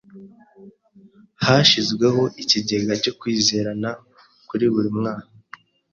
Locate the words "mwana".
4.97-5.27